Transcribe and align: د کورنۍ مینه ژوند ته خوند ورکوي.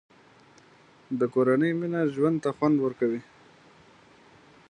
د 1.19 1.21
کورنۍ 1.33 1.71
مینه 1.79 2.01
ژوند 2.13 2.37
ته 2.43 2.49
خوند 2.55 2.77
ورکوي. 2.81 3.21